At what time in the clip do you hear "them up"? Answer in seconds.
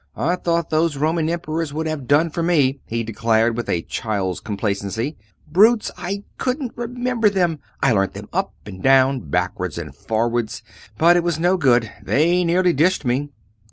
8.15-8.55